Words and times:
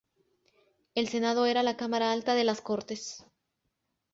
El 0.95 1.09
Senado 1.09 1.45
era 1.45 1.61
la 1.61 1.77
cámara 1.77 2.11
alta 2.11 2.33
de 2.33 2.43
las 2.43 2.59
Cortes. 2.61 3.23